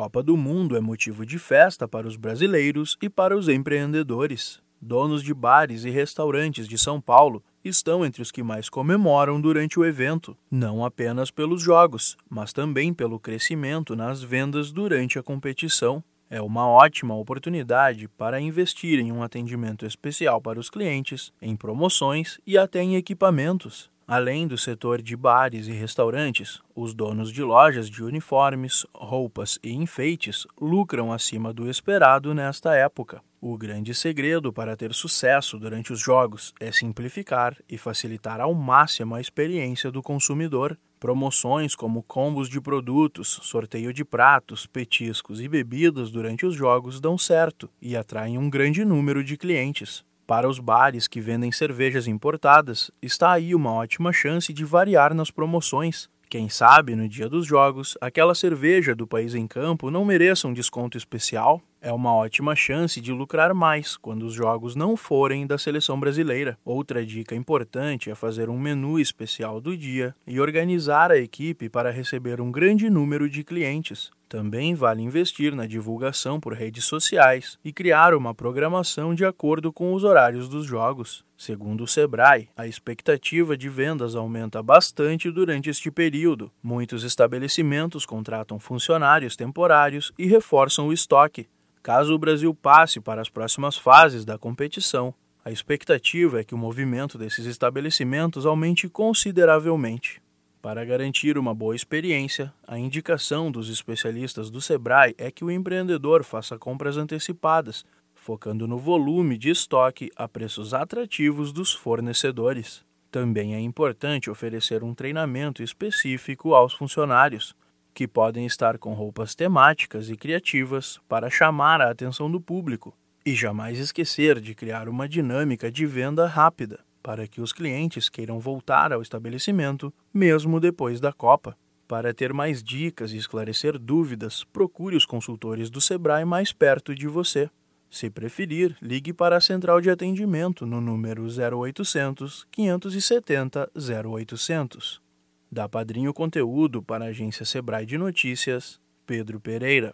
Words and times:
Copa 0.00 0.22
do 0.22 0.34
Mundo 0.34 0.78
é 0.78 0.80
motivo 0.80 1.26
de 1.26 1.38
festa 1.38 1.86
para 1.86 2.08
os 2.08 2.16
brasileiros 2.16 2.96
e 3.02 3.10
para 3.10 3.36
os 3.36 3.50
empreendedores. 3.50 4.58
Donos 4.80 5.22
de 5.22 5.34
bares 5.34 5.84
e 5.84 5.90
restaurantes 5.90 6.66
de 6.66 6.78
São 6.78 6.98
Paulo 7.02 7.44
estão 7.62 8.02
entre 8.02 8.22
os 8.22 8.30
que 8.30 8.42
mais 8.42 8.70
comemoram 8.70 9.38
durante 9.38 9.78
o 9.78 9.84
evento, 9.84 10.34
não 10.50 10.86
apenas 10.86 11.30
pelos 11.30 11.60
jogos, 11.60 12.16
mas 12.30 12.50
também 12.50 12.94
pelo 12.94 13.20
crescimento 13.20 13.94
nas 13.94 14.22
vendas 14.22 14.72
durante 14.72 15.18
a 15.18 15.22
competição. 15.22 16.02
É 16.30 16.40
uma 16.40 16.66
ótima 16.66 17.14
oportunidade 17.14 18.08
para 18.08 18.40
investir 18.40 19.00
em 19.00 19.12
um 19.12 19.22
atendimento 19.22 19.84
especial 19.84 20.40
para 20.40 20.58
os 20.58 20.70
clientes, 20.70 21.30
em 21.42 21.54
promoções 21.54 22.40
e 22.46 22.56
até 22.56 22.82
em 22.82 22.96
equipamentos. 22.96 23.90
Além 24.12 24.48
do 24.48 24.58
setor 24.58 25.00
de 25.00 25.14
bares 25.14 25.68
e 25.68 25.70
restaurantes, 25.70 26.60
os 26.74 26.92
donos 26.92 27.32
de 27.32 27.44
lojas 27.44 27.88
de 27.88 28.02
uniformes, 28.02 28.84
roupas 28.92 29.56
e 29.62 29.72
enfeites 29.72 30.48
lucram 30.60 31.12
acima 31.12 31.52
do 31.52 31.70
esperado 31.70 32.34
nesta 32.34 32.74
época. 32.74 33.22
O 33.40 33.56
grande 33.56 33.94
segredo 33.94 34.52
para 34.52 34.76
ter 34.76 34.92
sucesso 34.94 35.60
durante 35.60 35.92
os 35.92 36.00
jogos 36.00 36.52
é 36.58 36.72
simplificar 36.72 37.56
e 37.68 37.78
facilitar 37.78 38.40
ao 38.40 38.52
máximo 38.52 39.14
a 39.14 39.20
experiência 39.20 39.92
do 39.92 40.02
consumidor. 40.02 40.76
Promoções 40.98 41.76
como 41.76 42.02
combos 42.02 42.48
de 42.48 42.60
produtos, 42.60 43.38
sorteio 43.44 43.92
de 43.92 44.04
pratos, 44.04 44.66
petiscos 44.66 45.40
e 45.40 45.46
bebidas 45.46 46.10
durante 46.10 46.44
os 46.44 46.56
jogos 46.56 47.00
dão 47.00 47.16
certo 47.16 47.70
e 47.80 47.96
atraem 47.96 48.36
um 48.36 48.50
grande 48.50 48.84
número 48.84 49.22
de 49.22 49.36
clientes. 49.36 50.04
Para 50.30 50.48
os 50.48 50.60
bares 50.60 51.08
que 51.08 51.20
vendem 51.20 51.50
cervejas 51.50 52.06
importadas, 52.06 52.88
está 53.02 53.32
aí 53.32 53.52
uma 53.52 53.72
ótima 53.72 54.12
chance 54.12 54.52
de 54.52 54.64
variar 54.64 55.12
nas 55.12 55.28
promoções. 55.28 56.08
Quem 56.28 56.48
sabe, 56.48 56.94
no 56.94 57.08
dia 57.08 57.28
dos 57.28 57.44
jogos, 57.44 57.98
aquela 58.00 58.32
cerveja 58.32 58.94
do 58.94 59.08
país 59.08 59.34
em 59.34 59.48
campo 59.48 59.90
não 59.90 60.04
mereça 60.04 60.46
um 60.46 60.52
desconto 60.52 60.96
especial? 60.96 61.60
É 61.82 61.92
uma 61.92 62.14
ótima 62.14 62.54
chance 62.54 63.00
de 63.00 63.10
lucrar 63.10 63.52
mais 63.52 63.96
quando 63.96 64.22
os 64.22 64.32
jogos 64.32 64.76
não 64.76 64.96
forem 64.96 65.48
da 65.48 65.58
seleção 65.58 65.98
brasileira. 65.98 66.56
Outra 66.64 67.04
dica 67.04 67.34
importante 67.34 68.08
é 68.08 68.14
fazer 68.14 68.48
um 68.48 68.56
menu 68.56 69.00
especial 69.00 69.60
do 69.60 69.76
dia 69.76 70.14
e 70.24 70.40
organizar 70.40 71.10
a 71.10 71.18
equipe 71.18 71.68
para 71.68 71.90
receber 71.90 72.40
um 72.40 72.52
grande 72.52 72.88
número 72.88 73.28
de 73.28 73.42
clientes. 73.42 74.12
Também 74.30 74.76
vale 74.76 75.02
investir 75.02 75.56
na 75.56 75.66
divulgação 75.66 76.38
por 76.38 76.52
redes 76.52 76.84
sociais 76.84 77.58
e 77.64 77.72
criar 77.72 78.14
uma 78.14 78.32
programação 78.32 79.12
de 79.12 79.24
acordo 79.24 79.72
com 79.72 79.92
os 79.92 80.04
horários 80.04 80.48
dos 80.48 80.64
jogos. 80.64 81.24
Segundo 81.36 81.82
o 81.82 81.88
Sebrae, 81.88 82.48
a 82.56 82.64
expectativa 82.64 83.56
de 83.56 83.68
vendas 83.68 84.14
aumenta 84.14 84.62
bastante 84.62 85.28
durante 85.32 85.68
este 85.68 85.90
período. 85.90 86.48
Muitos 86.62 87.02
estabelecimentos 87.02 88.06
contratam 88.06 88.60
funcionários 88.60 89.34
temporários 89.34 90.12
e 90.16 90.26
reforçam 90.26 90.86
o 90.86 90.92
estoque. 90.92 91.48
Caso 91.82 92.14
o 92.14 92.18
Brasil 92.18 92.54
passe 92.54 93.00
para 93.00 93.20
as 93.20 93.28
próximas 93.28 93.76
fases 93.76 94.24
da 94.24 94.38
competição, 94.38 95.12
a 95.44 95.50
expectativa 95.50 96.38
é 96.40 96.44
que 96.44 96.54
o 96.54 96.58
movimento 96.58 97.18
desses 97.18 97.46
estabelecimentos 97.46 98.46
aumente 98.46 98.88
consideravelmente. 98.88 100.19
Para 100.62 100.84
garantir 100.84 101.38
uma 101.38 101.54
boa 101.54 101.74
experiência, 101.74 102.52
a 102.68 102.78
indicação 102.78 103.50
dos 103.50 103.70
especialistas 103.70 104.50
do 104.50 104.60
Sebrae 104.60 105.14
é 105.16 105.30
que 105.30 105.42
o 105.42 105.50
empreendedor 105.50 106.22
faça 106.22 106.58
compras 106.58 106.98
antecipadas, 106.98 107.82
focando 108.14 108.68
no 108.68 108.76
volume 108.76 109.38
de 109.38 109.48
estoque 109.48 110.10
a 110.14 110.28
preços 110.28 110.74
atrativos 110.74 111.50
dos 111.50 111.72
fornecedores. 111.72 112.84
Também 113.10 113.54
é 113.54 113.60
importante 113.60 114.28
oferecer 114.28 114.84
um 114.84 114.94
treinamento 114.94 115.62
específico 115.62 116.52
aos 116.52 116.74
funcionários, 116.74 117.54
que 117.94 118.06
podem 118.06 118.44
estar 118.44 118.76
com 118.76 118.92
roupas 118.92 119.34
temáticas 119.34 120.10
e 120.10 120.16
criativas 120.16 121.00
para 121.08 121.30
chamar 121.30 121.80
a 121.80 121.90
atenção 121.90 122.30
do 122.30 122.40
público, 122.40 122.94
e 123.24 123.34
jamais 123.34 123.78
esquecer 123.78 124.38
de 124.38 124.54
criar 124.54 124.90
uma 124.90 125.08
dinâmica 125.08 125.72
de 125.72 125.86
venda 125.86 126.26
rápida 126.26 126.80
para 127.02 127.26
que 127.26 127.40
os 127.40 127.52
clientes 127.52 128.08
queiram 128.08 128.38
voltar 128.38 128.92
ao 128.92 129.02
estabelecimento 129.02 129.92
mesmo 130.12 130.60
depois 130.60 131.00
da 131.00 131.12
Copa. 131.12 131.56
Para 131.88 132.14
ter 132.14 132.32
mais 132.32 132.62
dicas 132.62 133.12
e 133.12 133.16
esclarecer 133.16 133.76
dúvidas, 133.78 134.44
procure 134.44 134.94
os 134.96 135.04
consultores 135.04 135.68
do 135.68 135.80
Sebrae 135.80 136.24
mais 136.24 136.52
perto 136.52 136.94
de 136.94 137.08
você. 137.08 137.50
Se 137.90 138.08
preferir, 138.08 138.76
ligue 138.80 139.12
para 139.12 139.36
a 139.36 139.40
central 139.40 139.80
de 139.80 139.90
atendimento 139.90 140.64
no 140.64 140.80
número 140.80 141.24
0800 141.24 142.46
570 142.52 143.68
0800. 143.74 145.02
Da 145.50 145.68
Padrinho 145.68 146.14
Conteúdo 146.14 146.80
para 146.80 147.06
a 147.06 147.08
agência 147.08 147.44
Sebrae 147.44 147.84
de 147.84 147.98
Notícias, 147.98 148.80
Pedro 149.04 149.40
Pereira. 149.40 149.92